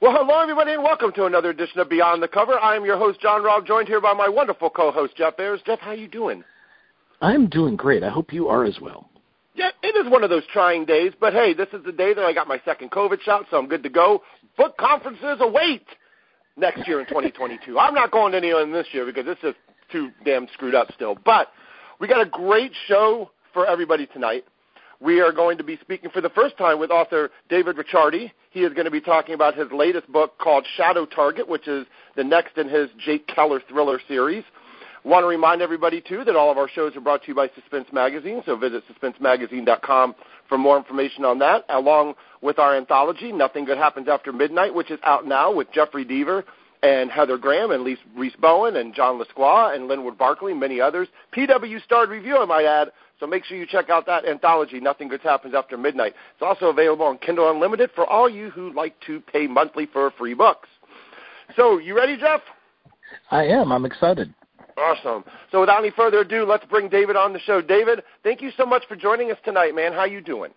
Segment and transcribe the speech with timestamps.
[0.00, 2.58] Well, hello, everybody, and welcome to another edition of Beyond the Cover.
[2.58, 5.60] I am your host, John Raab, joined here by my wonderful co-host, Jeff Ayers.
[5.66, 6.42] Jeff, how you doing?
[7.20, 8.02] I'm doing great.
[8.02, 9.10] I hope you are as well.
[9.54, 12.24] Yeah, it is one of those trying days, but hey, this is the day that
[12.24, 14.22] I got my second COVID shot, so I'm good to go.
[14.56, 15.84] Book conferences await
[16.56, 17.78] next year in 2022.
[17.78, 19.58] I'm not going to any of them this year because it's just
[19.92, 21.14] too damn screwed up still.
[21.26, 21.48] But
[22.00, 24.46] we got a great show for everybody tonight.
[25.00, 28.30] We are going to be speaking for the first time with author David Ricciardi.
[28.50, 31.86] He is going to be talking about his latest book called Shadow Target, which is
[32.16, 34.44] the next in his Jake Keller thriller series.
[35.02, 37.48] Want to remind everybody, too, that all of our shows are brought to you by
[37.54, 40.14] Suspense Magazine, so visit suspensemagazine.com
[40.46, 44.90] for more information on that, along with our anthology, Nothing Good Happens After Midnight, which
[44.90, 46.44] is out now with Jeffery Deaver
[46.82, 51.08] and Heather Graham and Rhys Bowen and John Lescroart and Linwood Barclay, many others.
[51.34, 55.08] PW Starred Review, I might add, so make sure you check out that anthology, Nothing
[55.08, 56.14] Good Happens After Midnight.
[56.32, 60.10] It's also available on Kindle Unlimited for all you who like to pay monthly for
[60.12, 60.68] free books.
[61.54, 62.40] So, you ready, Jeff?
[63.30, 63.70] I am.
[63.70, 64.32] I'm excited.
[64.78, 65.24] Awesome.
[65.52, 67.60] So, without any further ado, let's bring David on the show.
[67.60, 69.92] David, thank you so much for joining us tonight, man.
[69.92, 70.52] How you doing?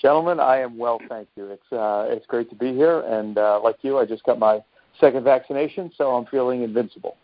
[0.00, 1.50] Gentlemen, I am well, thank you.
[1.50, 4.60] It's uh, it's great to be here, and uh, like you, I just got my
[5.00, 7.16] second vaccination, so I'm feeling invincible.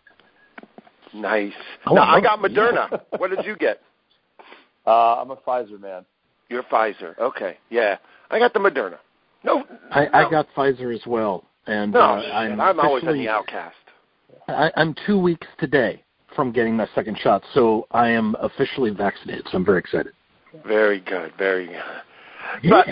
[1.13, 1.53] Nice.
[1.85, 2.91] Oh, now, I got Moderna.
[2.91, 2.97] Yeah.
[3.17, 3.79] what did you get?
[4.85, 6.05] Uh, I'm a Pfizer man.
[6.49, 7.17] You're Pfizer.
[7.19, 7.57] Okay.
[7.69, 7.97] Yeah.
[8.29, 8.97] I got the Moderna.
[9.43, 9.63] No.
[9.91, 10.09] I, no.
[10.13, 13.75] I got Pfizer as well, and no, uh, I'm, I'm always in the outcast.
[14.47, 16.03] I, I'm two weeks today
[16.35, 19.45] from getting my second shot, so I am officially vaccinated.
[19.51, 20.13] So I'm very excited.
[20.65, 21.33] Very good.
[21.37, 21.81] Very good.
[22.61, 22.69] Yeah.
[22.69, 22.87] But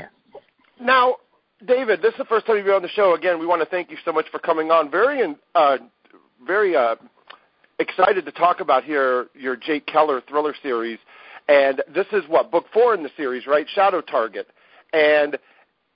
[0.80, 1.17] now,
[1.66, 3.16] David, this is the first time you've been on the show.
[3.16, 4.89] Again, we want to thank you so much for coming on.
[4.89, 5.78] Very, uh,
[6.45, 6.95] very uh,
[7.80, 11.00] excited to talk about here your Jake Keller thriller series.
[11.52, 13.66] And this is what book four in the series, right?
[13.75, 14.47] Shadow Target,
[14.94, 15.38] and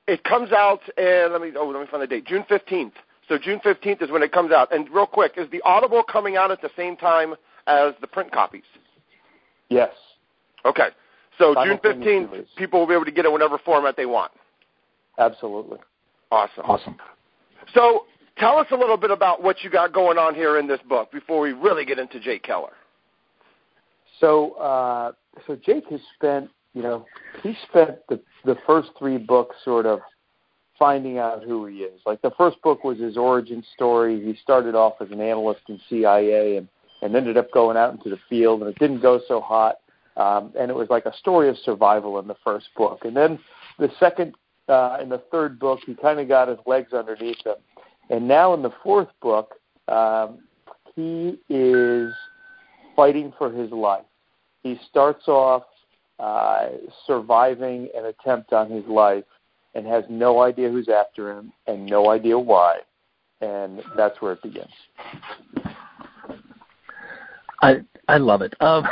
[0.06, 0.81] it comes out.
[0.98, 2.25] And let me oh, let me find the date.
[2.25, 2.94] June fifteenth.
[3.30, 4.73] So June fifteenth is when it comes out.
[4.76, 7.36] And real quick, is the Audible coming out at the same time
[7.67, 8.66] as the print copies?
[9.70, 9.93] Yes.
[10.66, 10.89] Okay.
[11.38, 14.33] So June fifteenth, people will be able to get it whatever format they want.
[15.17, 15.77] Absolutely.
[16.32, 16.66] Awesome.
[16.66, 16.98] Awesome.
[17.73, 20.82] So tell us a little bit about what you got going on here in this
[20.89, 22.73] book before we really get into Jake Keller.
[24.20, 25.11] So, uh,
[25.45, 27.05] so Jake has spent, you know,
[27.43, 29.99] he spent the the first three books sort of
[30.77, 32.02] finding out who he is.
[32.05, 34.23] Like the first book was his origin story.
[34.23, 36.67] He started off as an analyst in CIA and
[37.02, 39.75] and ended up going out into the field, and it didn't go so hot.
[40.17, 43.04] Um, and it was like a story of survival in the first book.
[43.04, 43.37] And then
[43.77, 44.33] the second
[44.70, 47.55] uh, in the third book, he kind of got his legs underneath him.
[48.09, 49.55] And now in the fourth book,
[49.87, 50.39] um,
[50.95, 52.14] he is
[52.95, 54.06] fighting for his life.
[54.64, 55.64] He starts off
[56.20, 56.70] uh,
[57.06, 59.26] surviving an attempt on his life
[59.73, 62.80] and has no idea who's after him and no idea why.
[63.42, 64.72] And that's where it begins.
[67.61, 68.54] I I love it.
[68.61, 68.86] Um,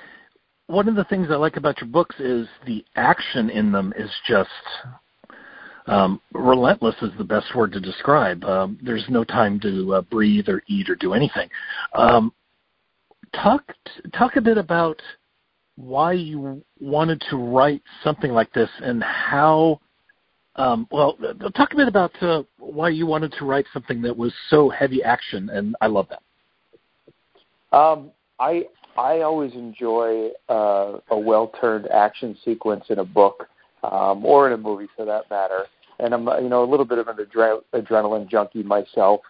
[0.66, 4.10] one of the things I like about your books is the action in them is
[4.28, 4.50] just
[5.86, 8.44] um, relentless is the best word to describe.
[8.44, 11.48] Um, there's no time to uh, breathe or eat or do anything.
[11.94, 12.32] Um,
[13.34, 13.62] talk
[14.12, 15.00] talk a bit about
[15.76, 19.80] why you wanted to write something like this and how.
[20.56, 21.16] Um, well,
[21.54, 25.02] talk a bit about uh, why you wanted to write something that was so heavy
[25.02, 27.76] action, and I love that.
[27.76, 28.10] Um,
[28.40, 33.48] I I always enjoy uh, a well turned action sequence in a book
[33.84, 35.66] um, or in a movie for that matter.
[36.00, 39.20] And I'm you know a little bit of an adre- adrenaline junkie myself,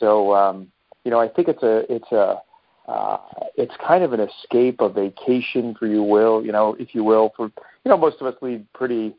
[0.00, 0.72] so um,
[1.04, 2.42] you know I think it's a it's a
[2.86, 3.18] uh,
[3.56, 7.32] it's kind of an escape, a vacation, for you will, you know, if you will,
[7.36, 7.46] for
[7.84, 9.14] you know most of us lead pretty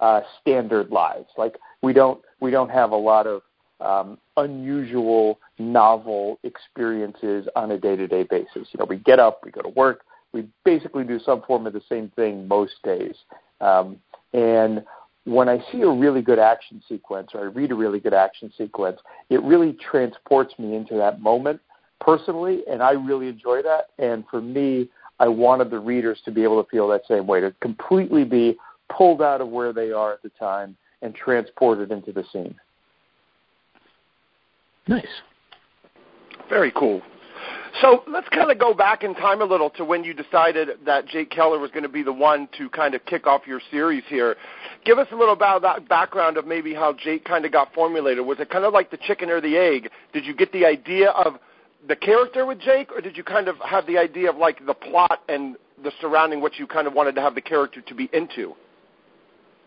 [0.00, 1.28] uh, standard lives.
[1.36, 3.42] Like we don't we don't have a lot of
[3.80, 8.68] um, unusual, novel experiences on a day-to-day basis.
[8.72, 10.02] You know, we get up, we go to work,
[10.32, 13.14] we basically do some form of the same thing most days.
[13.60, 13.98] Um,
[14.32, 14.84] and
[15.24, 18.52] when I see a really good action sequence or I read a really good action
[18.56, 18.98] sequence,
[19.30, 21.60] it really transports me into that moment
[22.00, 23.88] personally, and I really enjoy that.
[23.98, 24.88] And for me,
[25.20, 28.56] I wanted the readers to be able to feel that same way, to completely be
[28.88, 32.54] pulled out of where they are at the time and transported into the scene.
[34.86, 35.06] Nice.
[36.48, 37.02] Very cool.
[37.82, 41.06] So let's kind of go back in time a little to when you decided that
[41.06, 44.02] Jake Keller was going to be the one to kind of kick off your series
[44.08, 44.36] here.
[44.84, 48.24] Give us a little about that background of maybe how Jake kind of got formulated.
[48.24, 49.90] Was it kind of like the chicken or the egg?
[50.12, 51.34] Did you get the idea of
[51.86, 54.74] the character with Jake, or did you kind of have the idea of like the
[54.74, 58.08] plot and the surrounding what you kind of wanted to have the character to be
[58.12, 58.54] into?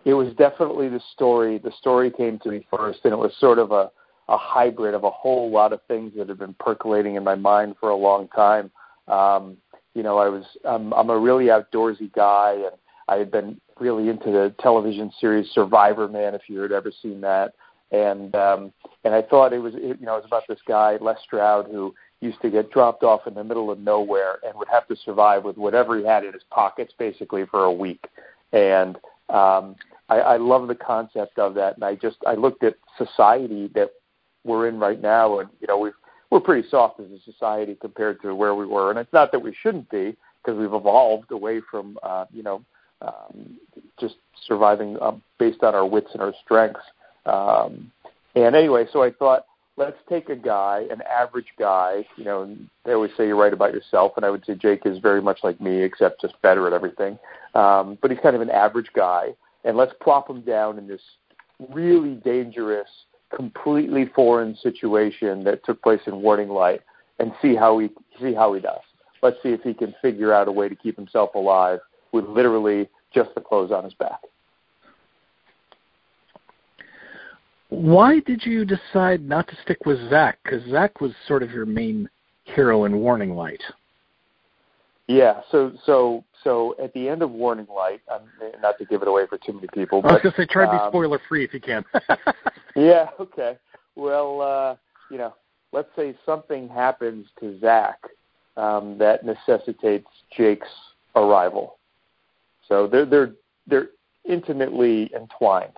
[0.05, 1.57] it was definitely the story.
[1.57, 3.91] The story came to me first, and it was sort of a
[4.29, 7.75] a hybrid of a whole lot of things that had been percolating in my mind
[7.79, 8.71] for a long time.
[9.07, 9.57] Um,
[9.93, 12.75] you know, I was I'm, I'm a really outdoorsy guy, and
[13.07, 17.21] I had been really into the television series Survivor Man, if you had ever seen
[17.21, 17.53] that.
[17.91, 18.73] And um,
[19.03, 21.93] and I thought it was you know it was about this guy Les Stroud who
[22.21, 25.43] used to get dropped off in the middle of nowhere and would have to survive
[25.43, 28.05] with whatever he had in his pockets basically for a week.
[28.53, 28.95] And
[29.29, 29.75] um,
[30.07, 31.75] I, I love the concept of that.
[31.75, 33.91] And I just I looked at society that
[34.43, 35.93] we're in right now, and you know we've
[36.29, 38.89] we're pretty soft as a society compared to where we were.
[38.89, 42.63] And it's not that we shouldn't be because we've evolved away from uh, you know
[43.01, 43.57] um,
[43.99, 44.15] just
[44.47, 46.85] surviving uh, based on our wits and our strengths.
[47.25, 47.91] Um,
[48.35, 49.45] and anyway, so I thought
[49.77, 52.05] let's take a guy, an average guy.
[52.17, 54.99] You know, they always say you write about yourself, and I would say Jake is
[54.99, 57.17] very much like me, except just better at everything.
[57.55, 59.33] Um, but he's kind of an average guy,
[59.63, 61.01] and let's plop him down in this
[61.69, 62.89] really dangerous
[63.35, 66.81] completely foreign situation that took place in Warning Light
[67.19, 67.89] and see how he
[68.19, 68.81] see how he does.
[69.21, 71.79] Let's see if he can figure out a way to keep himself alive
[72.11, 74.19] with literally just the clothes on his back.
[77.71, 80.39] Why did you decide not to stick with Zach?
[80.43, 82.09] Because Zach was sort of your main
[82.43, 83.61] hero in Warning Light.
[85.07, 88.23] Yeah, so so so at the end of Warning Light, um,
[88.61, 90.01] not to give it away for too many people.
[90.01, 91.85] But, I was going to say try to be um, spoiler free if you can.
[92.75, 93.07] yeah.
[93.21, 93.57] Okay.
[93.95, 94.75] Well, uh,
[95.09, 95.33] you know,
[95.71, 97.99] let's say something happens to Zach
[98.57, 100.67] um, that necessitates Jake's
[101.15, 101.77] arrival.
[102.67, 103.31] So they're they're
[103.65, 103.89] they're
[104.25, 105.77] intimately entwined.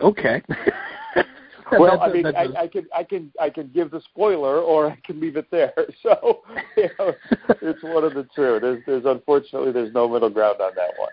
[0.00, 0.42] Okay.
[1.72, 4.98] well, I mean, I, I can I can I can give the spoiler, or I
[5.04, 5.72] can leave it there.
[6.02, 6.42] So,
[6.76, 7.12] you know,
[7.62, 8.58] it's one of the two.
[8.60, 11.10] There's there's unfortunately there's no middle ground on that one.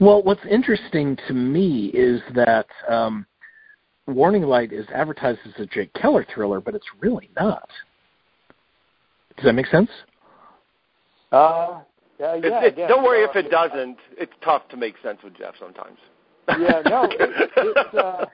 [0.00, 3.26] Well, what's interesting to me is that um,
[4.06, 7.68] Warning Light is advertised as a Jake Keller thriller, but it's really not.
[9.36, 9.90] Does that make sense?
[11.30, 11.80] Uh,
[12.18, 12.64] yeah, yeah.
[12.64, 13.98] It, it, don't worry uh, if it doesn't.
[14.16, 15.98] It's tough to make sense with Jeff sometimes.
[16.48, 18.24] Yeah, no, it, it's uh,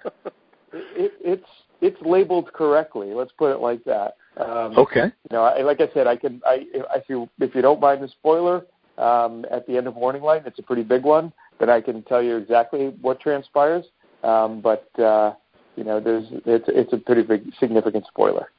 [0.73, 1.49] it, it's
[1.81, 3.13] it's labeled correctly.
[3.13, 4.17] Let's put it like that.
[4.37, 5.05] Um, okay.
[5.31, 6.41] You know, I, like I said, I can.
[6.47, 8.67] I if you if you don't mind the spoiler
[8.99, 11.33] um, at the end of Warning Light, it's a pretty big one.
[11.61, 13.85] Then I can tell you exactly what transpires.
[14.23, 15.35] Um, but uh,
[15.77, 18.51] you know, there's it's it's a pretty big significant spoiler.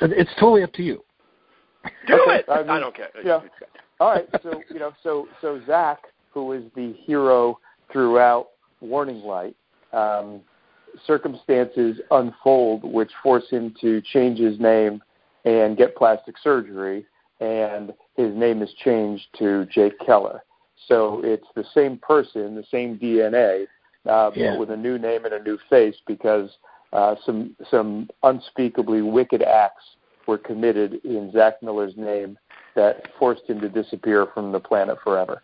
[0.00, 1.02] It's totally up to you.
[2.06, 2.44] Do okay, it.
[2.48, 3.08] I, mean, I don't care.
[3.24, 3.40] Yeah.
[4.00, 4.28] All right.
[4.42, 5.98] So you know, so so Zach,
[6.32, 7.58] who is the hero
[7.92, 8.48] throughout
[8.80, 9.56] Warning Light,
[9.92, 10.40] um,
[11.06, 15.02] circumstances unfold which force him to change his name
[15.44, 17.06] and get plastic surgery,
[17.40, 20.42] and his name is changed to Jake Keller.
[20.86, 23.66] So it's the same person, the same DNA,
[24.06, 24.50] uh, yeah.
[24.50, 26.50] but with a new name and a new face because
[26.92, 29.84] uh, some some unspeakably wicked acts
[30.26, 32.38] were committed in Zach Miller's name
[32.74, 35.42] that forced him to disappear from the planet forever.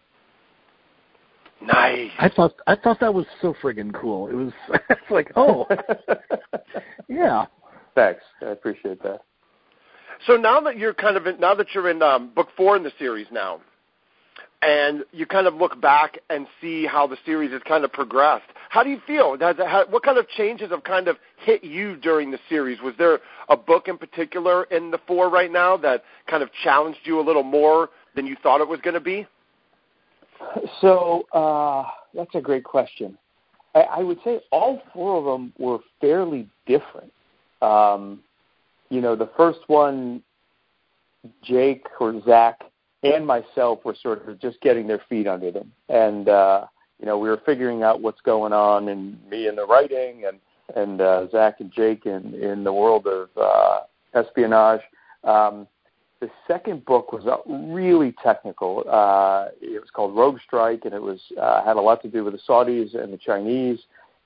[1.66, 2.10] Nice.
[2.18, 4.28] I thought I thought that was so friggin' cool.
[4.28, 4.52] It was
[4.90, 5.66] it's like, oh,
[7.08, 7.46] yeah.
[7.94, 8.22] Thanks.
[8.42, 9.20] I appreciate that.
[10.26, 12.82] So now that you're kind of in, now that you're in um, book four in
[12.82, 13.60] the series now,
[14.62, 18.46] and you kind of look back and see how the series has kind of progressed.
[18.70, 19.36] How do you feel?
[19.38, 22.80] Has how, what kind of changes have kind of hit you during the series?
[22.80, 27.00] Was there a book in particular in the four right now that kind of challenged
[27.04, 29.26] you a little more than you thought it was going to be?
[30.80, 31.84] So uh,
[32.14, 33.16] that's a great question.
[33.74, 37.12] I, I would say all four of them were fairly different.
[37.62, 38.20] Um,
[38.90, 40.22] you know, the first one,
[41.42, 42.60] Jake or Zach
[43.02, 46.66] and myself were sort of just getting their feet under them, and uh,
[47.00, 50.38] you know, we were figuring out what's going on, and me in the writing, and
[50.76, 53.80] and uh, Zach and Jake in in the world of uh,
[54.14, 54.80] espionage.
[55.24, 55.66] Um,
[56.20, 58.84] the second book was really technical.
[58.88, 62.24] Uh, it was called Rogue Strike, and it was uh, had a lot to do
[62.24, 63.80] with the Saudis and the Chinese.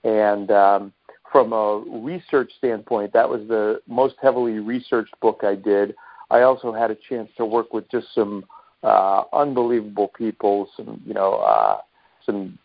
[0.05, 0.93] And um,
[1.33, 5.95] from a research standpoint, that was the most heavily researched book I did.
[6.31, 8.45] I also had a chance to work with just some
[8.83, 11.79] uh, unbelievable people, some you know, uh,
[12.25, 12.59] some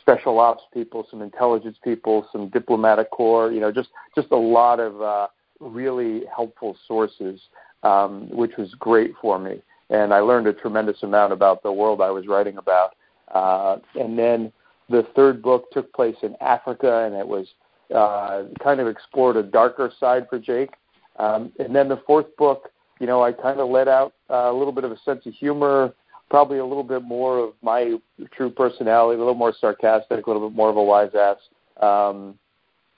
[0.00, 3.52] special ops people, some intelligence people, some diplomatic corps.
[3.52, 5.28] You know, just just a lot of uh,
[5.60, 7.40] really helpful sources
[7.86, 9.62] um, which was great for me.
[9.90, 12.96] And I learned a tremendous amount about the world I was writing about.
[13.32, 14.52] Uh, and then
[14.88, 17.46] the third book took place in Africa, and it was
[17.94, 20.70] uh, kind of explored a darker side for Jake.
[21.18, 24.52] Um, and then the fourth book you know, I kind of let out uh, a
[24.52, 25.94] little bit of a sense of humor,
[26.30, 27.96] probably a little bit more of my
[28.32, 31.36] true personality, a little more sarcastic, a little bit more of a wise ass.
[31.80, 32.38] Um,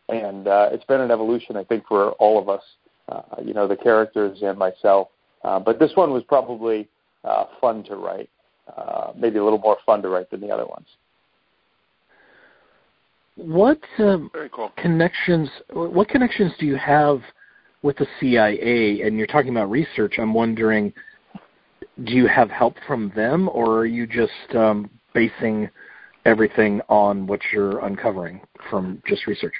[0.08, 2.62] and uh, it's been an evolution, I think, for all of us,
[3.08, 5.08] uh, you know, the characters and myself.
[5.44, 6.88] Uh, but this one was probably
[7.24, 8.28] uh, fun to write,
[8.76, 10.86] uh, maybe a little more fun to write than the other ones.
[13.36, 14.72] What um, Very cool.
[14.76, 15.48] connections?
[15.72, 17.20] What connections do you have
[17.82, 19.02] with the CIA?
[19.02, 20.14] And you're talking about research.
[20.18, 20.92] I'm wondering,
[22.02, 25.70] do you have help from them, or are you just um, basing
[26.24, 29.54] everything on what you're uncovering from just research?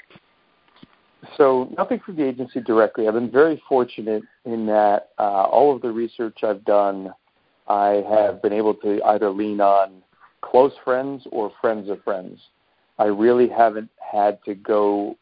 [1.37, 3.07] So nothing from the agency directly.
[3.07, 7.13] I've been very fortunate in that uh, all of the research I've done,
[7.67, 10.01] I have been able to either lean on
[10.41, 12.39] close friends or friends of friends.
[12.97, 15.17] I really haven't had to go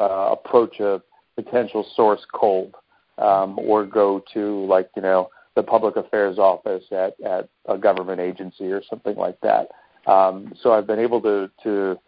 [0.00, 1.02] uh, approach a
[1.36, 2.74] potential source cold
[3.18, 8.20] um, or go to like you know the public affairs office at at a government
[8.20, 9.68] agency or something like that.
[10.10, 11.98] Um, so I've been able to to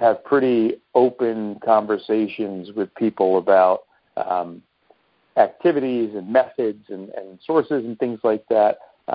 [0.00, 3.84] have pretty open conversations with people about
[4.16, 4.62] um,
[5.36, 8.78] activities and methods and, and sources and things like that.
[9.08, 9.12] Uh,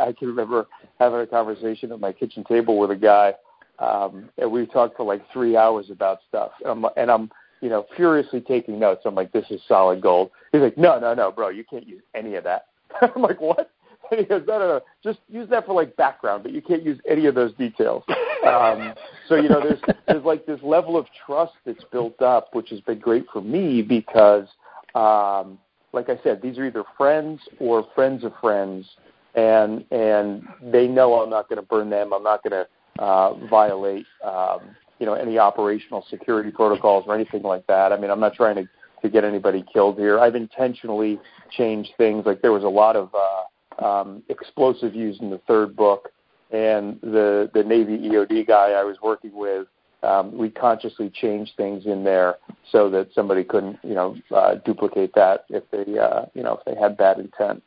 [0.00, 0.66] I, I can remember
[0.98, 3.34] having a conversation at my kitchen table with a guy
[3.78, 6.52] um, and we talked for like three hours about stuff.
[6.64, 7.30] And I'm, and I'm,
[7.60, 9.02] you know, furiously taking notes.
[9.04, 10.30] I'm like, this is solid gold.
[10.52, 12.66] He's like, no, no, no, bro, you can't use any of that.
[13.00, 13.70] I'm like, what?
[14.10, 16.82] And he goes, no, no, no, just use that for like background, but you can't
[16.82, 18.02] use any of those details.
[18.46, 18.94] Um,
[19.28, 22.80] so you know, there's there's like this level of trust that's built up, which has
[22.80, 24.46] been great for me because,
[24.94, 25.58] um,
[25.92, 28.86] like I said, these are either friends or friends of friends,
[29.34, 32.12] and and they know I'm not going to burn them.
[32.12, 34.60] I'm not going to uh, violate um,
[34.98, 37.92] you know any operational security protocols or anything like that.
[37.92, 38.68] I mean, I'm not trying to
[39.02, 40.18] to get anybody killed here.
[40.18, 42.26] I've intentionally changed things.
[42.26, 43.42] Like there was a lot of uh,
[43.82, 46.10] um, explosive used in the third book,
[46.50, 49.66] and the the Navy EOD guy I was working with.
[50.02, 52.36] Um, we consciously changed things in there
[52.70, 56.64] so that somebody couldn't, you know, uh, duplicate that if they, uh, you know, if
[56.64, 57.64] they had bad intent.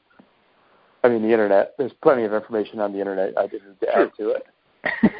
[1.03, 1.73] I mean, the internet.
[1.77, 3.37] There's plenty of information on the internet.
[3.37, 4.45] I didn't add to it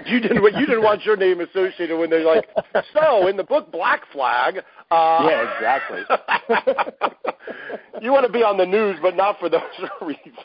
[0.06, 2.46] you didn't you didn't want your name associated when they're like
[2.94, 4.60] so in the book Black Flag.
[4.92, 6.02] Uh, yeah, exactly.
[8.02, 9.62] you want to be on the news, but not for those
[10.02, 10.36] reasons.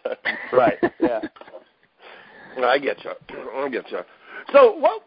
[0.53, 0.79] Right.
[1.00, 1.21] Yeah.
[2.59, 3.11] I get you.
[3.55, 3.99] I get you.
[4.53, 5.03] So what?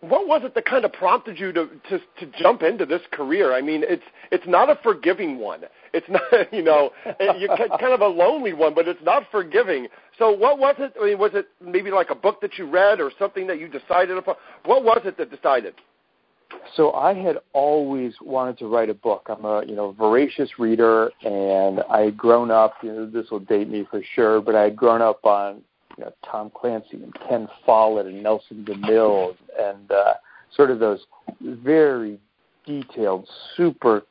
[0.00, 3.54] What was it that kind of prompted you to, to to jump into this career?
[3.54, 4.02] I mean, it's
[4.32, 5.60] it's not a forgiving one.
[5.92, 6.90] It's not you know
[7.20, 9.86] you're kind of a lonely one, but it's not forgiving.
[10.18, 10.94] So what was it?
[11.00, 13.68] I mean, was it maybe like a book that you read or something that you
[13.68, 14.34] decided upon?
[14.64, 15.74] What was it that decided?
[16.76, 19.26] So I had always wanted to write a book.
[19.28, 22.74] I'm a you know voracious reader, and I had grown up.
[22.82, 25.62] You know, this will date me for sure, but I had grown up on
[25.96, 30.14] you know, Tom Clancy and Ken Follett and Nelson DeMille and uh,
[30.54, 31.00] sort of those
[31.40, 32.18] very
[32.66, 34.02] detailed, super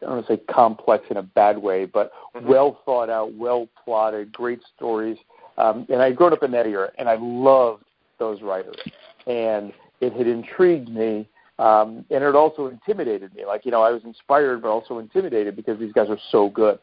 [0.00, 2.48] I don't want to say complex in a bad way, but mm-hmm.
[2.48, 5.18] well thought out, well plotted, great stories.
[5.58, 7.84] Um, and I had grown up in that era, and I loved
[8.18, 8.76] those writers.
[9.26, 11.28] And it had intrigued me,
[11.60, 13.44] um, and it also intimidated me.
[13.44, 16.78] Like, you know, I was inspired, but also intimidated because these guys were so good.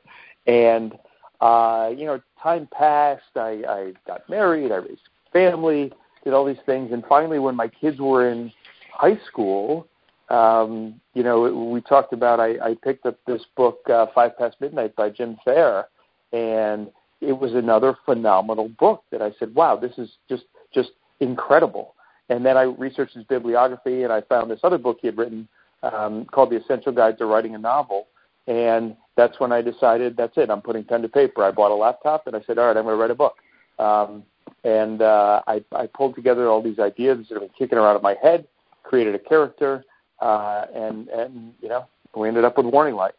[0.46, 0.98] And
[1.42, 3.24] uh, you know, time passed.
[3.36, 4.72] I, I got married.
[4.72, 5.92] I raised family.
[6.24, 8.52] Did all these things, and finally, when my kids were in
[8.92, 9.88] high school,
[10.30, 12.40] um, you know, we talked about.
[12.40, 15.86] I, I picked up this book, uh, Five Past Midnight by Jim Thayer,
[16.34, 16.90] and
[17.22, 21.96] it was another phenomenal book that I said, "Wow, this is just just incredible."
[22.30, 25.48] And then I researched his bibliography, and I found this other book he had written
[25.84, 28.08] um, called The Essential Guide to Writing a Novel.
[28.48, 30.50] And that's when I decided that's it.
[30.50, 31.44] I'm putting pen to paper.
[31.44, 33.36] I bought a laptop and I said, all right, I'm going to write a book.
[33.80, 34.24] Um,
[34.64, 38.02] and uh, I, I pulled together all these ideas that have been kicking around in
[38.02, 38.48] my head,
[38.84, 39.84] created a character,
[40.20, 43.14] uh, and and you know we ended up with Warning Light.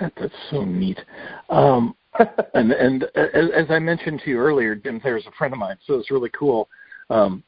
[0.00, 0.98] That, that's so neat.
[1.50, 1.94] Um,
[2.54, 5.58] and and as, as I mentioned to you earlier, Jim Thayer is a friend of
[5.58, 6.68] mine, so it's really cool
[7.08, 7.42] um,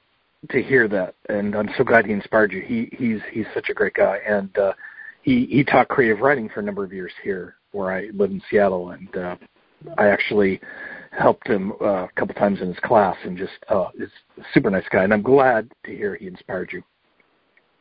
[0.50, 1.14] to hear that.
[1.28, 2.60] And I'm so glad he inspired you.
[2.60, 4.72] He he's he's such a great guy, and uh,
[5.22, 8.42] he he taught creative writing for a number of years here where I live in
[8.50, 9.36] Seattle, and uh,
[9.98, 10.60] I actually
[11.10, 14.70] helped him uh, a couple times in his class, and just uh, is a super
[14.70, 15.04] nice guy.
[15.04, 16.82] And I'm glad to hear he inspired you.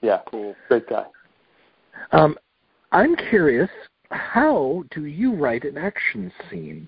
[0.02, 1.06] Yeah, cool, great guy.
[2.12, 2.38] Um,
[2.92, 3.70] I'm curious,
[4.12, 6.88] how do you write an action scene?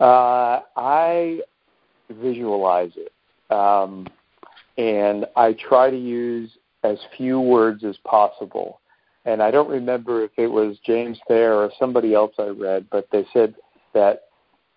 [0.00, 1.40] Uh, I
[2.10, 3.12] visualize it,
[3.54, 4.06] um,
[4.76, 6.50] and I try to use
[6.84, 8.80] as few words as possible.
[9.24, 13.08] and I don't remember if it was James Thayer or somebody else I read, but
[13.10, 13.56] they said
[13.92, 14.26] that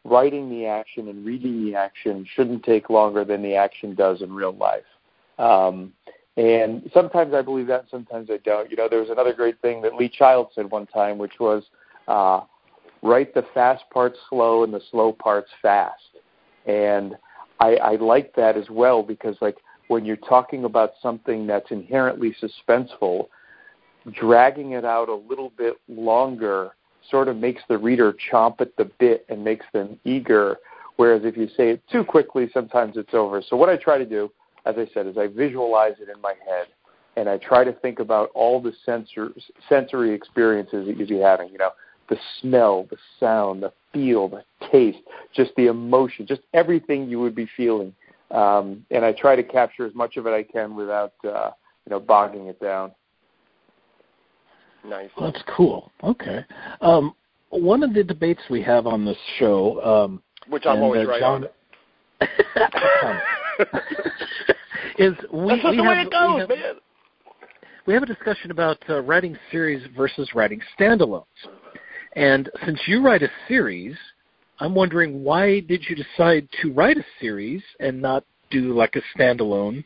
[0.06, 4.34] writing the action and reading the action shouldn't take longer than the action does in
[4.34, 4.90] real life.
[5.38, 5.94] Um,
[6.38, 8.70] and sometimes I believe that, sometimes I don't.
[8.70, 11.64] You know, there was another great thing that Lee Child said one time, which was
[12.08, 12.42] uh,
[13.02, 16.02] write the fast parts slow and the slow parts fast.
[16.66, 17.16] And
[17.60, 19.58] I, I like that as well because, like,
[19.90, 23.28] when you're talking about something that's inherently suspenseful,
[24.14, 26.72] dragging it out a little bit longer
[27.10, 30.58] sort of makes the reader chomp at the bit and makes them eager.
[30.98, 33.42] Whereas if you say it too quickly, sometimes it's over.
[33.42, 34.32] So what I try to do,
[34.66, 36.68] as I said, is I visualize it in my head
[37.16, 39.32] and I try to think about all the sensor,
[39.68, 41.50] sensory experiences that you'd be having.
[41.50, 41.72] You know,
[42.08, 45.00] the smell, the sound, the feel, the taste,
[45.34, 47.94] just the emotion, just everything you would be feeling.
[48.32, 51.52] Um, and I try to capture as much of it I can without, uh,
[51.86, 52.92] you know, bogging it down.
[54.86, 55.10] Nice.
[55.18, 55.92] Well, that's cool.
[56.04, 56.46] Okay.
[56.82, 57.14] Um,
[57.50, 61.20] one of the debates we have on this show, um, which I'm always uh, right
[61.20, 61.48] John,
[62.22, 62.28] on,
[64.98, 66.76] is we, That's we the have, way it goes, we have, man.
[67.86, 71.26] we have a discussion about uh, writing series versus writing standalones.
[72.14, 73.96] And since you write a series,
[74.60, 79.18] I'm wondering why did you decide to write a series and not do like a
[79.18, 79.84] standalone?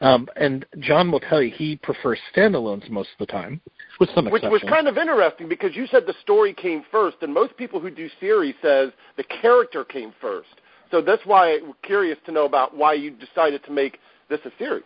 [0.00, 3.60] Um, and John will tell you he prefers standalones most of the time,
[4.00, 7.32] with some Which was kind of interesting because you said the story came first, and
[7.32, 10.48] most people who do series says the character came first.
[10.90, 13.98] So that's why I'm curious to know about why you decided to make
[14.28, 14.84] this a series.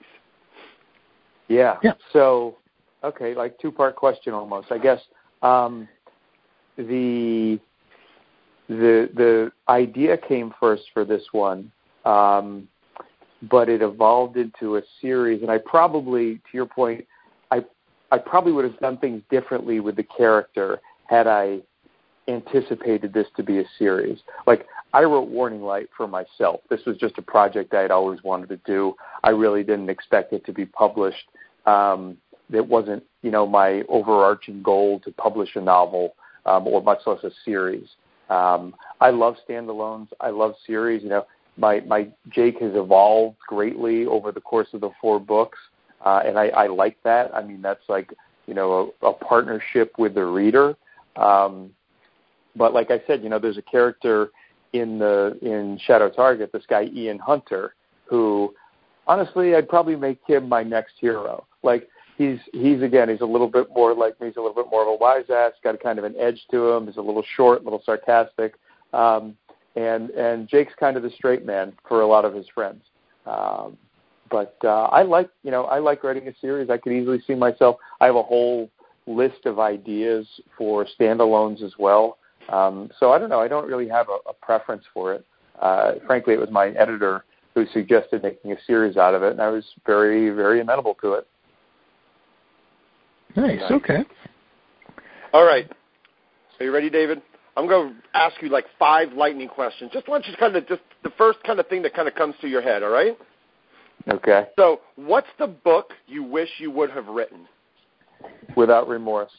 [1.48, 1.76] Yeah.
[1.82, 1.92] Yeah.
[2.12, 2.56] So,
[3.04, 4.70] okay, like two part question almost.
[4.70, 5.00] I guess
[5.42, 5.88] um,
[6.76, 7.58] the
[8.68, 11.72] the the idea came first for this one,
[12.04, 12.68] um,
[13.50, 15.42] but it evolved into a series.
[15.42, 17.06] And I probably, to your point,
[17.50, 17.64] I
[18.12, 21.60] I probably would have done things differently with the character had I
[22.28, 24.18] anticipated this to be a series.
[24.46, 26.60] Like I wrote Warning Light for myself.
[26.70, 28.94] This was just a project I had always wanted to do.
[29.24, 31.28] I really didn't expect it to be published.
[31.66, 32.16] Um,
[32.52, 36.14] it wasn't, you know, my overarching goal to publish a novel
[36.46, 37.88] um, or much less a series.
[38.30, 40.08] Um, I love standalones.
[40.20, 41.02] I love series.
[41.02, 45.58] You know, my my Jake has evolved greatly over the course of the four books,
[46.04, 47.34] uh, and I, I like that.
[47.34, 48.12] I mean, that's like
[48.46, 50.76] you know a, a partnership with the reader.
[51.16, 51.70] Um,
[52.58, 54.30] but like I said, you know, there's a character
[54.72, 58.54] in the in Shadow Target, this guy Ian Hunter, who
[59.06, 61.46] honestly I'd probably make him my next hero.
[61.62, 64.26] Like he's he's again he's a little bit more like me.
[64.28, 65.52] He's a little bit more of a wise ass.
[65.64, 66.86] Got a kind of an edge to him.
[66.86, 68.54] He's a little short, a little sarcastic.
[68.92, 69.36] Um,
[69.76, 72.82] and and Jake's kind of the straight man for a lot of his friends.
[73.26, 73.78] Um,
[74.30, 76.68] but uh, I like you know I like writing a series.
[76.68, 77.76] I could easily see myself.
[78.00, 78.70] I have a whole
[79.06, 82.17] list of ideas for standalones as well.
[82.48, 83.40] Um, so I don't know.
[83.40, 85.24] I don't really have a, a preference for it.
[85.60, 89.40] Uh, frankly, it was my editor who suggested making a series out of it, and
[89.40, 91.26] I was very, very amenable to it.
[93.36, 93.60] Nice.
[93.60, 93.70] Nice.
[93.70, 94.04] Okay.
[95.32, 95.70] All right.
[96.58, 97.22] Are you ready, David?
[97.56, 99.90] I'm going to ask you like five lightning questions.
[99.92, 102.14] Just want you to kind of just the first kind of thing that kind of
[102.14, 102.82] comes to your head.
[102.82, 103.18] All right.
[104.12, 104.46] Okay.
[104.56, 107.46] So, what's the book you wish you would have written?
[108.56, 109.32] Without remorse.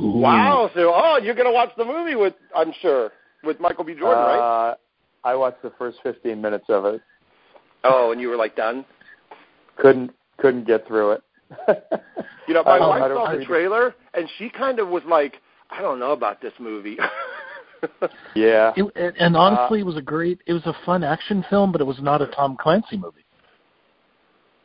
[0.00, 0.18] Ooh.
[0.18, 0.68] Wow.
[0.70, 0.78] Hmm.
[0.78, 3.12] So, oh, you're going to watch the movie with, I'm sure,
[3.44, 3.94] with Michael B.
[3.94, 4.70] Jordan, right?
[4.70, 4.74] Uh,
[5.24, 7.00] I watched the first 15 minutes of it.
[7.84, 8.84] Oh, and you were like done.
[9.76, 11.22] Couldn't couldn't get through it.
[12.48, 13.46] You know, my um, wife saw the read it.
[13.46, 15.36] trailer, and she kind of was like,
[15.70, 16.98] I don't know about this movie.
[18.36, 18.72] Yeah.
[18.76, 20.40] It, and, and honestly, uh, it was a great.
[20.46, 23.24] It was a fun action film, but it was not a Tom Clancy movie.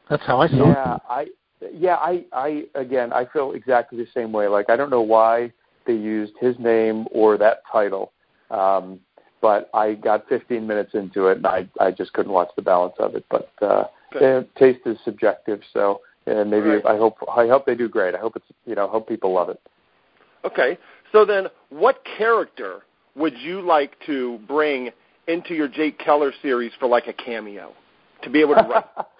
[0.07, 0.75] That's how I saw yeah, it.
[0.75, 1.25] Yeah, I
[1.73, 4.47] yeah, I I again, I feel exactly the same way.
[4.47, 5.51] Like I don't know why
[5.85, 8.11] they used his name or that title.
[8.51, 8.99] Um
[9.39, 12.95] but I got 15 minutes into it and I I just couldn't watch the balance
[12.99, 13.85] of it, but uh
[14.19, 16.85] eh, taste is subjective, so uh, maybe Right.
[16.85, 18.15] I hope I hope they do great.
[18.15, 19.59] I hope it's you know, hope people love it.
[20.45, 20.77] okay.
[21.11, 22.81] So then, what character
[23.15, 24.91] would you like to bring
[25.27, 27.73] into your Jake Keller series for like a cameo
[28.23, 28.85] to be able to write?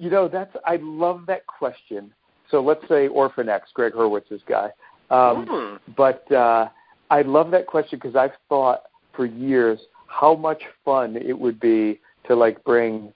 [0.00, 2.12] you know, that's I love that question.
[2.50, 4.70] So let's say Orphan X, Greg Hurwitz's guy.
[5.10, 5.92] Um, Hmm.
[5.96, 6.68] But uh,
[7.10, 8.82] I love that question because I've thought
[9.14, 13.12] for years how much fun it would be to like bring,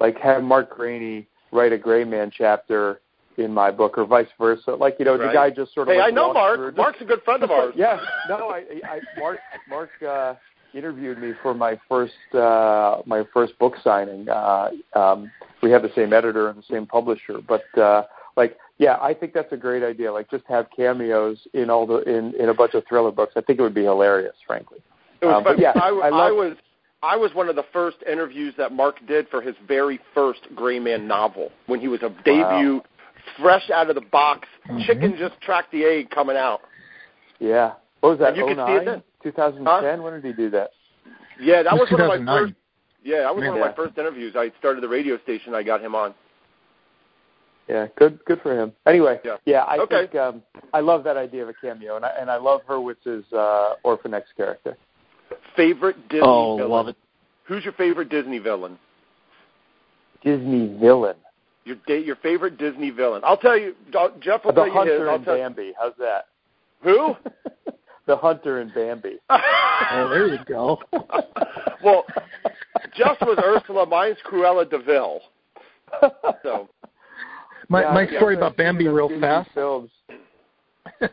[0.00, 3.00] like have Mark Greaney write a Gray Man chapter
[3.36, 4.74] in my book or vice versa.
[4.74, 5.94] Like you know, the guy just sort of.
[5.94, 6.76] Hey, like I know Mark.
[6.76, 7.74] Mark's a good friend of ours.
[7.76, 10.34] yeah, no, I, I Mark Mark uh,
[10.74, 14.28] interviewed me for my first uh, my first book signing.
[14.28, 15.30] Uh, um,
[15.62, 18.02] we have the same editor and the same publisher, but uh,
[18.36, 20.12] like yeah, I think that's a great idea.
[20.12, 23.34] Like just have cameos in all the in in a bunch of thriller books.
[23.36, 24.78] I think it would be hilarious, frankly.
[25.20, 26.56] It was Um, but yeah, I, I I was
[27.02, 30.78] I was one of the first interviews that Mark did for his very first Gray
[30.80, 32.82] Man novel when he was a debut,
[33.40, 34.48] fresh out of the box.
[34.68, 34.86] Mhm.
[34.86, 36.62] Chicken just tracked the egg coming out.
[37.38, 37.74] Yeah.
[38.00, 38.28] What was that?
[38.28, 39.02] And you could see it then.
[39.24, 40.02] 2010.
[40.02, 40.70] When did he do that?
[41.40, 42.42] Yeah, that was was one of my 2009.
[42.48, 42.54] first.
[43.02, 43.66] Yeah, that was one of Yeah.
[43.70, 44.34] my first interviews.
[44.36, 45.54] I started the radio station.
[45.54, 46.14] I got him on.
[47.68, 48.72] Yeah, good good for him.
[48.86, 49.62] Anyway, Yeah.
[49.64, 50.02] I Okay.
[50.02, 53.24] think um, I love that idea of a cameo, and I and I love Hurwitz's
[53.32, 54.76] uh, Orphan X character.
[55.56, 56.70] Favorite Disney Oh, villain?
[56.70, 56.96] love it.
[57.44, 58.78] Who's your favorite Disney villain?
[60.22, 61.16] Disney villain,
[61.64, 63.22] Your da- your favorite Disney villain?
[63.24, 63.74] I'll tell you.
[64.20, 64.72] Jeff will the tell you his.
[64.72, 65.72] hunter I'll and tell Bambi.
[65.78, 66.26] How's that?
[66.82, 67.14] who?
[68.06, 69.18] the hunter and Bambi.
[69.90, 70.78] Oh, there you go.
[71.84, 72.04] well,
[72.96, 73.84] just was Ursula.
[73.84, 75.20] Mine's Cruella de Vil.
[76.44, 76.68] So
[77.68, 79.50] My Yeah, my story about Bambi real Disney fast.
[79.52, 79.90] Films.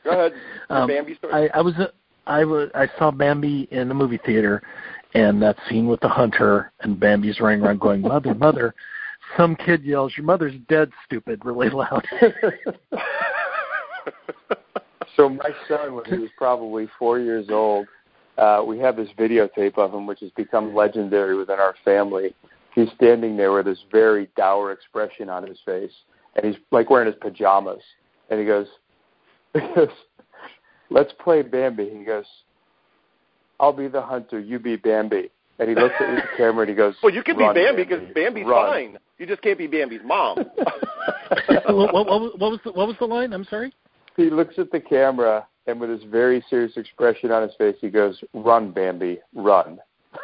[0.04, 0.34] go ahead.
[0.69, 1.49] Um, Bambi story.
[1.51, 1.73] I, I was
[2.27, 4.62] I was I saw Bambi in the movie theater,
[5.15, 8.75] and that scene with the hunter and Bambi's running around going, "Mother, mother!"
[9.38, 12.06] Some kid yells, "Your mother's dead, stupid!" really loud.
[15.15, 17.87] so my son, when he was probably four years old,
[18.37, 22.33] uh, we have this videotape of him, which has become legendary within our family.
[22.73, 25.91] He's standing there with this very dour expression on his face,
[26.35, 27.81] and he's like wearing his pajamas,
[28.29, 28.67] and he goes,
[29.53, 29.89] he goes,
[30.89, 32.25] "Let's play Bambi." He goes,
[33.59, 36.75] "I'll be the hunter, you be Bambi." And he looks at the camera and he
[36.75, 38.97] goes, well, you can be Bambi because Bambi's Run." fine.
[39.19, 40.37] You just can't be Bambi's mom.
[41.47, 43.31] what, what, what, was- what was the, what was the line?
[43.31, 43.71] I'm sorry.
[44.15, 47.89] He looks at the camera and with this very serious expression on his face, he
[47.89, 49.80] goes, "Run, Bambi, run."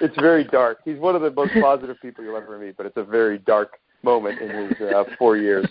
[0.00, 0.78] it's very dark.
[0.84, 3.78] He's one of the most positive people you'll ever meet, but it's a very dark
[4.02, 5.68] moment in his uh, four years.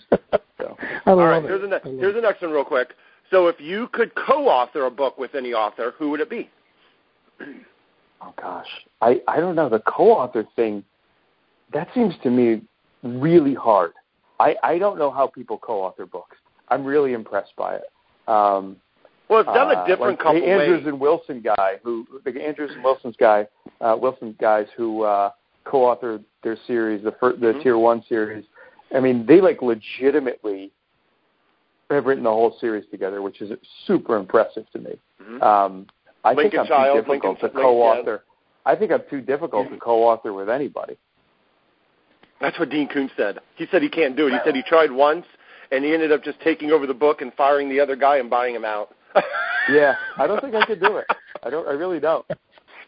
[0.58, 1.48] So, All right, it.
[1.48, 2.94] here's the, ne- here's the next one real quick.
[3.30, 6.50] So if you could co-author a book with any author, who would it be?
[8.22, 8.68] oh gosh,
[9.02, 10.84] I I don't know the co-author thing.
[11.74, 12.62] That seems to me
[13.04, 13.94] really hard.
[14.46, 16.38] I I don't know how people co-author books.
[16.70, 17.88] I'm really impressed by it.
[18.28, 18.78] Um,
[19.30, 20.88] Well, it's done uh, a different like couple the Andrews ways.
[20.92, 23.48] and Wilson guy, who the Andrews and Wilson's guy,
[23.80, 25.30] uh, Wilson guys who uh,
[25.64, 27.64] co-authored their series, the fir- the Mhm.
[27.64, 28.46] Tier One series.
[28.94, 30.72] I mean, they like legitimately
[31.90, 33.52] have written the whole series together, which is
[33.86, 34.94] super impressive to me.
[35.22, 35.42] Mhm.
[35.44, 35.88] Um,
[36.24, 38.24] I Lincoln think I'm Child, too difficult Lincoln- to co-author.
[38.66, 40.96] I think I'm too difficult to co-author with anybody.
[42.42, 43.40] That's what Dean Koontz said.
[43.56, 44.32] He said he can't do it.
[44.32, 45.26] He said he tried once,
[45.72, 48.30] and he ended up just taking over the book and firing the other guy and
[48.30, 48.96] buying him out.
[49.70, 51.06] Yeah, I don't think I could do it.
[51.44, 51.68] I don't.
[51.68, 52.26] I really don't.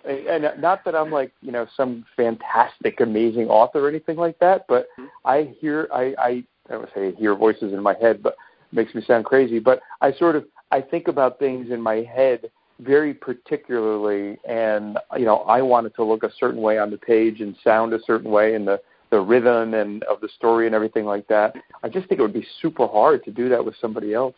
[0.06, 4.66] And not that I'm like you know some fantastic, amazing author or anything like that,
[4.68, 5.06] but mm-hmm.
[5.24, 8.24] I hear I I I don't want to say I hear voices in my head,
[8.24, 8.34] but
[8.72, 9.60] it makes me sound crazy.
[9.60, 15.26] But I sort of I think about things in my head very particularly, and you
[15.26, 18.04] know I want it to look a certain way on the page and sound a
[18.04, 18.82] certain way, and the
[19.13, 21.54] the rhythm and of the story and everything like that.
[21.84, 24.36] I just think it would be super hard to do that with somebody else.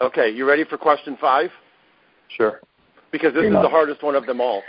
[0.00, 1.50] okay, you ready for question five?
[2.34, 2.60] Sure.
[3.12, 4.62] Because this is the hardest one of them all.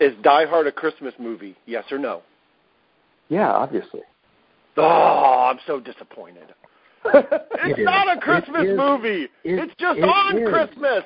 [0.00, 1.56] Is Die Hard a Christmas movie?
[1.64, 2.20] Yes or no?
[3.30, 4.00] Yeah, obviously.
[4.76, 6.52] Oh, I'm so disappointed.
[7.14, 7.84] It's It is.
[7.86, 8.76] not a Christmas is.
[8.76, 9.28] movie.
[9.44, 10.48] It- it's just it on is.
[10.50, 11.04] Christmas.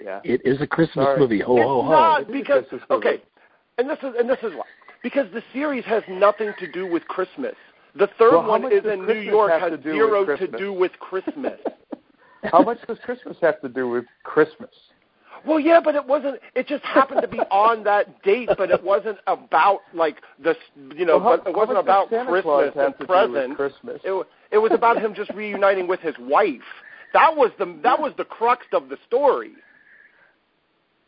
[0.00, 0.20] yeah.
[0.22, 1.18] It is a Christmas Sorry.
[1.18, 1.40] movie.
[1.40, 1.90] Ho it's ho ho!
[1.90, 3.08] not It is a because Christmas movie.
[3.08, 3.22] okay,
[3.78, 4.64] and this is and this is why
[5.02, 7.54] because the series has nothing to do with Christmas.
[7.96, 11.60] The third Well, one is in New York has to zero to do with Christmas.
[12.44, 14.70] How much does Christmas have to do with Christmas?
[15.46, 16.40] well, yeah, but it wasn't.
[16.54, 20.54] It just happened to be on that date, but it wasn't about like the
[20.96, 23.12] you know, Well, how- but it wasn't about does Santa Claus Christmas and to do
[23.12, 23.56] with presents.
[23.56, 24.00] Christmas.
[24.04, 26.60] It it was about him just reuniting with his wife.
[27.12, 29.52] That was the that was the crux of the story.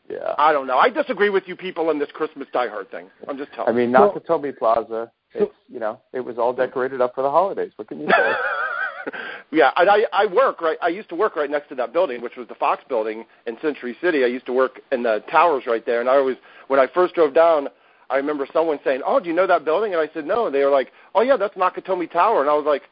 [0.09, 0.35] Yeah.
[0.39, 0.79] I don't know.
[0.79, 3.09] I disagree with you people on this Christmas Die Hard thing.
[3.29, 3.69] I'm just telling.
[3.69, 3.93] I telling.
[3.93, 5.11] mean, Well- Nakatomi Plaza.
[5.39, 7.71] It's you know, it was all decorated up for the holidays.
[7.77, 9.13] What can you say?
[9.53, 10.79] yeah, and I I work right.
[10.81, 13.59] I used to work right next to that building, which was the Fox building in
[13.61, 14.25] Century City.
[14.25, 16.37] I used to work in the towers right there, and I always
[16.69, 17.69] when I first drove down,
[18.09, 20.55] I remember someone saying, "Oh, do you know that building?" And I said, "No." And
[20.55, 22.83] they were like, "Oh yeah, that's Nakatomi Tower," and I was like.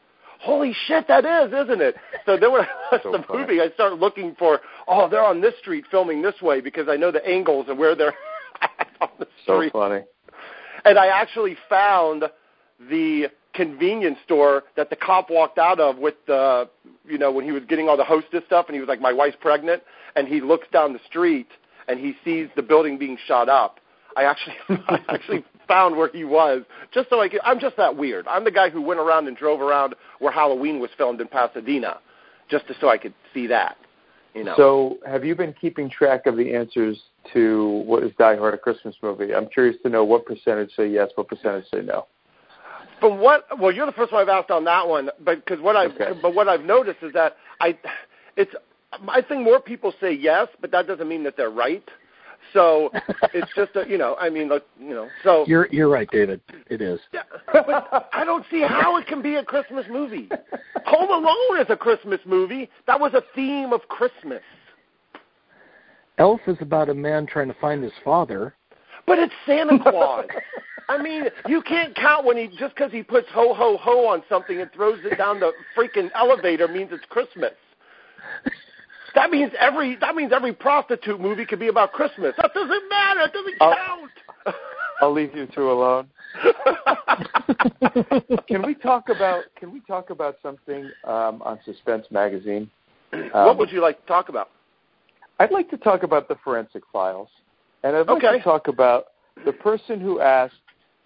[0.45, 1.95] Holy shit, that is, isn't it?
[2.27, 5.41] So then when I watch So the movie, I start looking for, oh, they're on
[5.41, 8.13] this street filming this way because I know the angles and where they're
[9.01, 9.71] on the street.
[9.73, 10.03] so funny.
[10.85, 12.25] And I actually found
[12.91, 16.69] the convenience store that the cop walked out of with the,
[17.07, 19.13] you know, when he was getting all the hostess stuff, and he was like, "My
[19.13, 19.81] wife's pregnant,"
[20.15, 21.47] and he looks down the street
[21.87, 23.79] and he sees the building being shot up.
[24.17, 24.55] I actually,
[24.87, 27.41] I actually found where he was, just so I could.
[27.43, 28.27] I'm just that weird.
[28.27, 31.99] I'm the guy who went around and drove around where Halloween was filmed in Pasadena,
[32.49, 33.77] just to, so I could see that.
[34.33, 34.53] You know.
[34.57, 37.01] So, have you been keeping track of the answers
[37.33, 39.33] to what is Die Hard a Christmas movie?
[39.33, 42.07] I'm curious to know what percentage say yes, what percentage say no.
[42.99, 43.45] From what?
[43.59, 46.19] Well, you're the first one I've asked on that one, but because what I've Okay.
[46.21, 47.77] but what I've noticed is that I,
[48.35, 48.53] it's
[49.07, 51.83] I think more people say yes, but that doesn't mean that they're right.
[52.53, 52.91] So
[53.33, 56.41] it's just a, you know I mean like, you know so You're you're right, David.
[56.69, 56.99] It is.
[57.13, 60.29] Yeah, but I don't see how it can be a Christmas movie.
[60.85, 62.69] Home Alone is a Christmas movie.
[62.87, 64.41] That was a theme of Christmas.
[66.17, 68.55] Elf is about a man trying to find his father.
[69.05, 70.25] But it's Santa Claus.
[70.87, 74.23] I mean, you can't count when he just because he puts ho ho ho on
[74.29, 77.53] something and throws it down the freaking elevator means it's Christmas.
[79.15, 82.33] That means every that means every prostitute movie could be about Christmas.
[82.37, 83.21] That doesn't matter.
[83.21, 83.73] It doesn't Oh.
[83.75, 84.11] count.
[85.01, 86.07] I'll leave you two alone.
[88.47, 92.69] Can we talk about Can we talk about something um, on Suspense Magazine?
[93.13, 94.49] Um, what would you like to talk about?
[95.39, 97.29] I'd like to talk about the forensic files,
[97.83, 98.37] and I'd like Okay.
[98.37, 99.05] to talk about
[99.45, 100.55] the person who asked,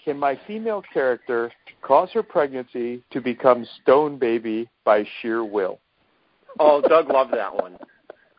[0.04, 5.80] "Can my female character cause her pregnancy to become Stone Baby by sheer will?"
[6.60, 7.78] Oh, Doug loved that one.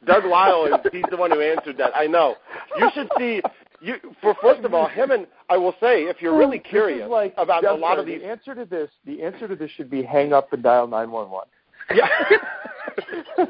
[0.07, 1.93] Doug Lyle is he's the one who answered that.
[1.95, 2.37] I know.
[2.79, 3.43] You should see
[3.81, 7.35] you for first of all, him and I will say, if you're really curious like,
[7.37, 10.33] about a lot of the answer to this, the answer to this should be hang
[10.33, 11.47] up and dial nine one one.
[11.95, 12.09] Yeah.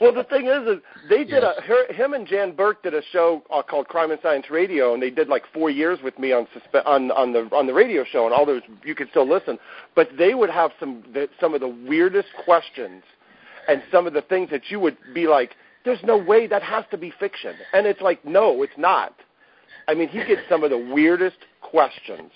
[0.00, 1.54] well, the thing is, is they did Yes.
[1.58, 4.94] a her, him and Jan Burke did a show uh, called Crime and Science Radio,
[4.94, 7.74] and they did like four years with me on suspe- on on the on the
[7.74, 9.58] radio show, and all those you could still listen.
[9.94, 13.02] But they would have some the, some of the weirdest questions,
[13.70, 16.84] and some of the things that you would be like, "There's no way that has
[16.90, 19.14] to be fiction," and it's like, no, it's not.
[19.88, 22.32] I mean, he gets some of the weirdest questions.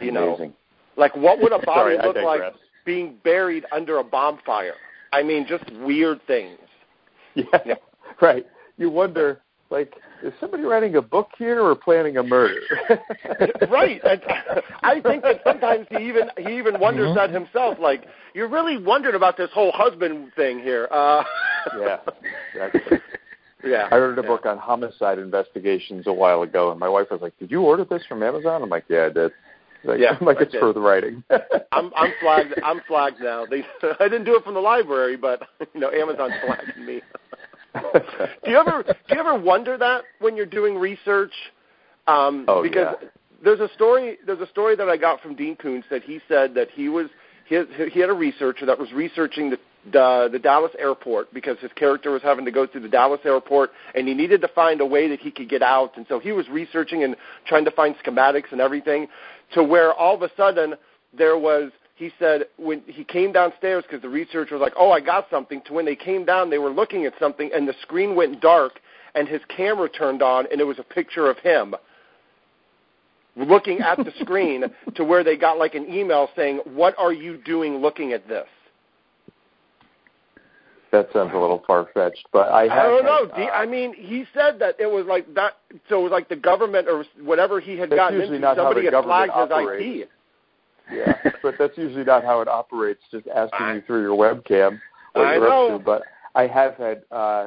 [0.00, 0.54] You know, Amazing.
[0.96, 4.74] like what would a body Sorry, look like being buried under a bonfire?
[5.12, 6.58] I mean, just weird things.
[7.34, 7.44] Yeah.
[7.64, 7.74] Yeah.
[8.20, 8.44] Right.
[8.76, 9.40] You wonder,
[9.72, 12.60] like, is somebody writing a book here or planning a murder?
[13.70, 14.00] right.
[14.04, 14.22] And
[14.82, 17.14] I think that sometimes he even he even wonders Mhm.
[17.16, 17.78] that himself.
[17.80, 18.04] Like,
[18.34, 20.88] you're really wondering about this whole husband thing here.
[20.92, 21.24] Uh,
[21.80, 21.96] yeah.
[22.54, 22.98] Exactly.
[23.64, 23.88] yeah.
[23.90, 24.28] I ordered a yeah.
[24.28, 27.84] book on homicide investigations a while ago, and my wife was like, "Did you order
[27.84, 29.32] this from Amazon?" I'm like, "Yeah, I did."
[29.84, 31.24] Like, Yeah, I'm like I it's for the writing.
[31.72, 32.54] I'm I'm flagged.
[32.62, 33.46] I'm flagged now.
[33.46, 33.64] They
[33.98, 35.42] I didn't do it from the library, but
[35.74, 37.02] you know, Amazon's flagging me.
[37.74, 41.32] Do you ever do you ever wonder that when you're doing research?
[42.06, 43.08] Um, Oh, because yeah.
[43.44, 46.54] there's a story there's a story that I got from Dean Koontz that he said
[46.54, 47.08] that he was
[47.46, 49.58] he he had a researcher that was researching the
[49.90, 53.70] the, the Dallas airport because his character was having to go through the Dallas airport
[53.96, 56.30] and he needed to find a way that he could get out and so he
[56.30, 59.08] was researching and trying to find schematics and everything
[59.54, 60.74] to where all of a sudden
[61.16, 65.00] there was he said when he came downstairs because the researcher was like oh I
[65.00, 68.16] got something to when they came down they were looking at something and the screen
[68.16, 68.80] went dark
[69.14, 71.76] and his camera turned on and it was a picture of him
[73.36, 74.64] looking at the screen
[74.96, 78.48] to where they got like an email saying what are you doing looking at this
[80.90, 82.70] that sounds a little far fetched, but I have.
[82.70, 83.34] I don't know.
[83.34, 85.54] had, uh, I mean, he said that it was like that.
[85.88, 88.54] So it was like the government or whatever he had gotten into.
[88.54, 90.02] Somebody had flagged government his operates.
[90.02, 90.08] IP.
[90.92, 93.02] Yeah, but that's usually not how it operates.
[93.10, 94.80] Just asking I- you through your webcam
[95.14, 95.74] what I you're know.
[95.74, 95.84] up to.
[95.84, 96.02] But
[96.34, 97.46] I have had uh,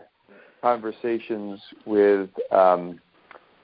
[0.62, 3.00] conversations with um,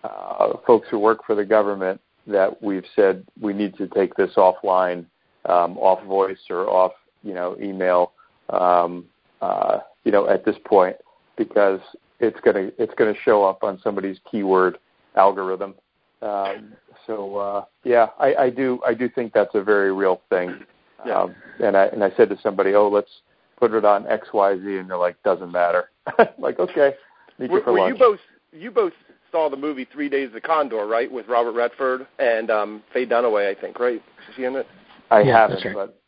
[0.04, 4.32] uh, folks who work for the government that we've said we need to take this
[4.38, 5.06] offline,
[5.46, 8.12] um, off voice or off, you know, email,
[8.50, 9.06] um,
[9.42, 10.96] uh, you know, at this point
[11.38, 11.80] because
[12.20, 14.78] it's gonna it's gonna show up on somebody's keyword
[15.16, 15.74] algorithm.
[16.22, 16.74] Um,
[17.08, 20.60] so uh, yeah, I, I do I do think that's a very real thing.
[21.06, 21.22] Yeah.
[21.24, 23.10] Um, and I and I said to somebody, oh, let's
[23.58, 25.90] put it on X Y Z, and they're like, doesn't matter.
[26.38, 26.94] like okay,
[27.40, 27.94] meet you Were, for were lunch.
[27.94, 28.20] you both
[28.54, 28.94] you both
[29.32, 33.06] saw the movie Three Days of the Condor, right, with Robert Redford and um, Faye
[33.06, 33.96] Dunaway, I think, right?
[33.96, 34.68] Is she in it?
[35.10, 35.76] I Yeah, haven't, that's right.
[35.76, 36.02] but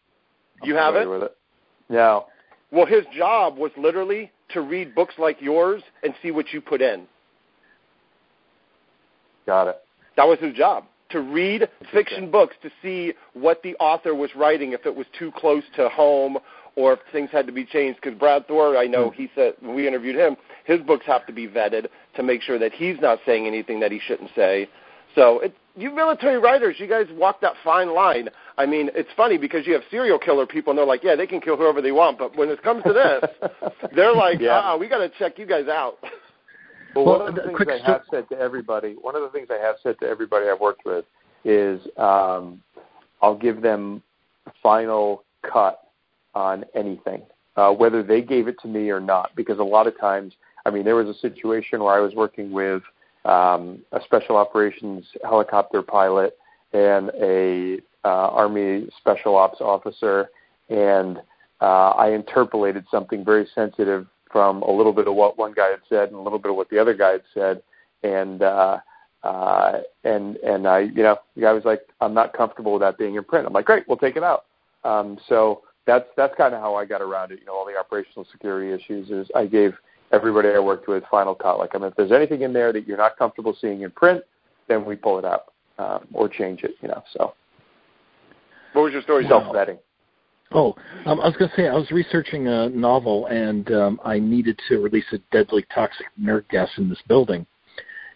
[0.61, 1.19] I'm You have familiar it?
[1.19, 1.37] With it.
[1.89, 2.25] No.
[2.71, 6.81] Well, his job was literally to read books like yours and see what you put
[6.81, 7.07] in.
[9.45, 9.82] Got it.
[10.15, 14.73] That was his job to read fiction books to see what the author was writing,
[14.73, 16.37] if it was too close to home
[16.75, 17.99] or if things had to be changed.
[18.01, 21.33] Because Brad Thor, I know he said when we interviewed him, his books have to
[21.33, 24.67] be vetted to make sure that he's not saying anything that he shouldn't say.
[25.13, 28.29] So it, you military writers, you guys walk that fine line.
[28.57, 31.27] I mean, it's funny because you have serial killer people, and they're like, yeah, they
[31.27, 33.51] can kill whoever they want, but when it comes to this,
[33.95, 34.61] they're like, Yeah.
[34.63, 35.97] ah, we got to check you guys out.
[36.95, 39.29] Well, Well, one of the a things I have said to everybody, one of the
[39.29, 41.05] things I have said to everybody I've worked with
[41.43, 42.61] is um,
[43.21, 44.01] I'll give them
[44.61, 45.79] final cut
[46.35, 47.21] on anything,
[47.55, 49.31] uh, whether they gave it to me or not.
[49.35, 50.33] Because a lot of times,
[50.65, 52.83] I mean, there was a situation where I was working with
[53.25, 56.37] um, a special operations helicopter pilot
[56.73, 60.29] and a uh, Army special ops officer,
[60.69, 61.17] and
[61.61, 65.81] uh, I interpolated something very sensitive from a little bit of what one guy had
[65.87, 67.61] said and a little bit of what the other guy had said,
[68.01, 68.79] and uh,
[69.23, 72.97] uh, and and I, you know, the guy was like, "I'm not comfortable with that
[72.97, 74.45] being in print." I'm like, "Great, we'll take it out."
[74.83, 77.39] Um, so that's that's kind of how I got around it.
[77.39, 79.75] You know, all the operational security issues is I gave
[80.11, 81.59] everybody I worked with final cut.
[81.59, 84.23] Like, I mean, if there's anything in there that you're not comfortable seeing in print,
[84.67, 86.71] then we pull it out um, or change it.
[86.81, 87.33] You know, so.
[88.73, 89.27] What was your story?
[89.27, 89.77] Self vetting.
[90.53, 94.19] Oh, um, I was going to say I was researching a novel and um, I
[94.19, 97.45] needed to release a deadly toxic nerve gas in this building,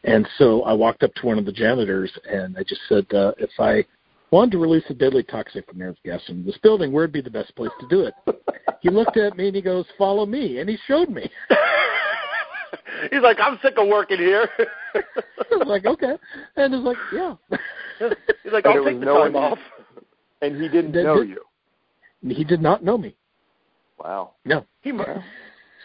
[0.04, 3.32] and so I walked up to one of the janitors and I just said, uh,
[3.40, 3.84] if I
[4.32, 7.56] wanted to release a deadly toxic nerve gas in this building, where'd be the best
[7.56, 8.14] place to do it?
[8.82, 11.30] he looked at me and he goes, "Follow me," and he showed me.
[13.12, 14.48] He's like, "I'm sick of working here."
[14.96, 15.02] I
[15.52, 16.16] was like, "Okay,"
[16.56, 17.36] and he's like, "Yeah."
[18.44, 19.60] He's like, "I'll take the no time off."
[20.42, 21.42] And he didn't Did- know you.
[22.22, 23.16] He did not know me.
[24.04, 24.32] Wow.
[24.46, 24.66] No.
[24.82, 25.10] He must.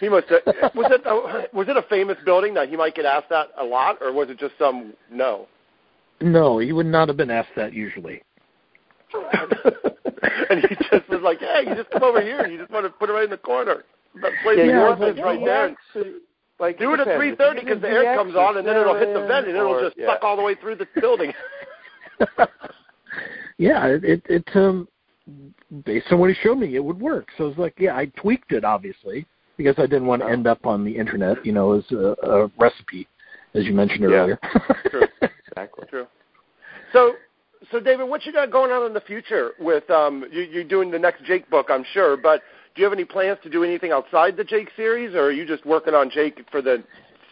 [0.00, 0.28] He must.
[0.28, 3.48] Have, was it a, was it a famous building that he might get asked that
[3.58, 5.46] a lot, or was it just some no?
[6.20, 8.22] No, he would not have been asked that usually.
[10.50, 12.46] and he just was like, "Hey, you just come over here.
[12.46, 13.84] You just want to put it right in the corner.
[14.20, 15.76] That place Yeah, is you Yeah, want perfect the right there.
[15.94, 16.14] DX,
[16.58, 17.18] like Do it at depends.
[17.18, 19.48] three If thirty you because the air comes on, and then it'll hit the vent,
[19.48, 20.06] and it'll just yeah.
[20.06, 21.32] suck all the way through the building.
[23.58, 24.88] yeah, it, it it um
[25.85, 27.28] based on what he showed me, it would work.
[27.38, 30.66] So it's like, yeah, I tweaked it obviously because I didn't want to end up
[30.66, 33.06] on the internet, you know, as a, a recipe,
[33.54, 34.16] as you mentioned Yeah.
[34.16, 34.38] earlier.
[34.90, 35.06] True.
[35.48, 35.87] Exactly.
[35.88, 36.06] True.
[36.92, 37.14] So,
[37.70, 40.90] so David, what you got going on in the future with um you you're doing
[40.90, 42.42] the next Jake book, I'm sure, but
[42.74, 45.46] do you have any plans to do anything outside the Jake series, or are you
[45.46, 46.82] just working on Jake for the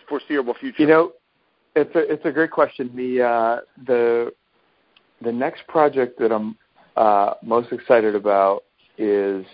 [0.09, 0.83] foreseeable future?
[0.83, 1.13] You know,
[1.75, 2.95] it's a it's a great question.
[2.95, 4.33] The uh, the
[5.23, 6.57] the next project that I'm
[7.01, 8.65] uh, most excited about
[8.99, 9.47] is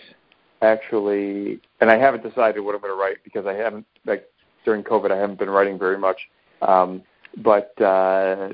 [0.63, 4.29] actually, and I haven't decided what I'm going to write because I haven't like
[4.65, 6.19] during COVID I haven't been writing very much.
[6.61, 7.03] Um,
[7.45, 8.49] but uh,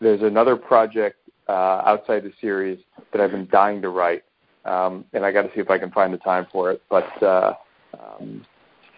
[0.00, 2.80] there's another project uh, outside the series
[3.12, 4.24] that I've been dying to write,
[4.64, 6.82] um, and I got to see if I can find the time for it.
[6.90, 7.54] But uh,
[7.94, 8.44] um,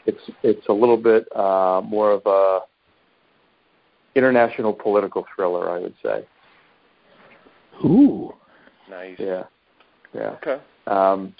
[0.06, 2.61] it's it's a little bit uh, more of a
[4.14, 6.24] international political thriller, I would say.
[7.85, 8.35] Ooh.
[8.90, 9.16] Nice.
[9.18, 9.44] Yeah,
[10.14, 10.37] yeah.
[10.42, 10.61] Okay.
[10.87, 11.35] Um,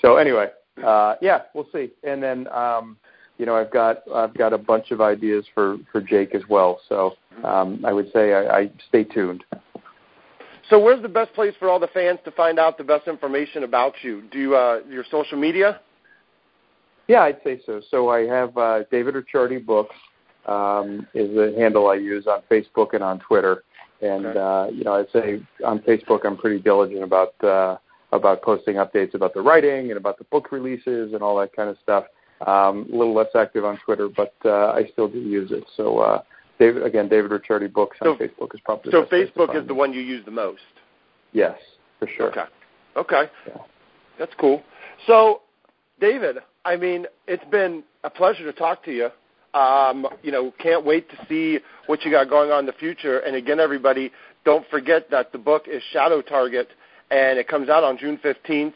[0.00, 0.48] so anyway,
[0.84, 1.90] uh, yeah, we'll see.
[2.04, 2.96] And then um,
[3.38, 6.80] you know, I've got I've got a bunch of ideas for for Jake as well.
[6.88, 9.44] So um, I would say I, I stay tuned.
[10.72, 13.64] So, where's the best place for all the fans to find out the best information
[13.64, 14.22] about you?
[14.30, 15.80] Do you, uh, your social media?
[17.08, 17.82] Yeah, I'd say so.
[17.90, 19.94] So I have uh, David Ricciardi Books
[20.46, 23.64] um, is the handle I use on Facebook and on Twitter.
[24.02, 24.38] And Okay.
[24.38, 27.76] uh, you know, I'd say on Facebook I'm pretty diligent about uh,
[28.12, 31.70] about posting updates about the writing and about the book releases and all that kind
[31.70, 32.04] of stuff.
[32.46, 35.64] Um, a little less active on Twitter, but uh, I still do use it.
[35.76, 36.22] So uh,
[36.58, 39.32] David, again, David Ricciardi Books on So- Facebook is probably the So, best place to
[39.40, 40.60] Facebook is the one you use the most.
[41.32, 41.56] Yes,
[42.00, 42.30] for sure.
[42.30, 42.44] Okay.
[42.96, 43.30] Okay.
[43.46, 43.58] Yeah.
[44.18, 44.62] That's cool.
[45.06, 45.42] So,
[46.00, 49.08] David, I mean, it's been a pleasure to talk to you.
[49.54, 53.18] Um, you know, can't wait to see what you got going on in the future.
[53.18, 54.10] And again, everybody,
[54.44, 56.68] don't forget that the book is Shadow Target,
[57.10, 58.74] and it comes out on June 15th.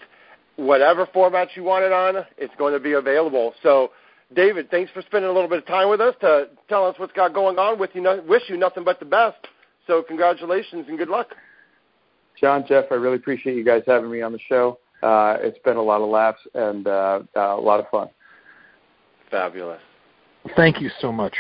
[0.57, 3.55] Whatever format you want it on, it's going to be available.
[3.63, 3.91] So,
[4.35, 7.13] David, thanks for spending a little bit of time with us to tell us what's
[7.13, 8.01] got going on with you.
[8.01, 9.39] No- Wish you nothing but the best.
[9.87, 11.35] So, congratulations and good luck.
[12.41, 14.79] John, Jeff, I really appreciate you guys having me on the show.
[15.03, 18.09] Uh, it's been a lot of laughs and uh, uh, a lot of fun.
[19.31, 19.81] Fabulous.
[20.55, 21.35] Thank you so much.